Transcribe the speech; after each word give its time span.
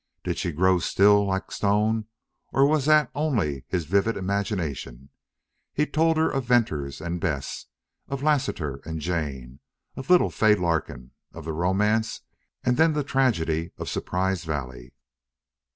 Did 0.23 0.39
she 0.39 0.51
grow 0.51 0.79
still, 0.79 1.27
like 1.27 1.51
stone, 1.51 2.05
or 2.51 2.65
was 2.65 2.85
that 2.85 3.11
only 3.13 3.65
his 3.67 3.85
vivid 3.85 4.17
imagination? 4.17 5.09
He 5.75 5.85
told 5.85 6.17
her 6.17 6.27
of 6.27 6.45
Venters 6.45 7.01
and 7.01 7.21
Bess 7.21 7.67
of 8.07 8.23
Lassiter 8.23 8.81
and 8.83 8.99
Jane 8.99 9.59
of 9.95 10.09
little 10.09 10.31
Fay 10.31 10.55
Larkin 10.55 11.11
of 11.33 11.45
the 11.45 11.53
romance, 11.53 12.21
and 12.63 12.77
then 12.77 12.93
the 12.93 13.03
tragedy 13.03 13.73
of 13.77 13.89
Surprise 13.89 14.43
Valley. 14.43 14.91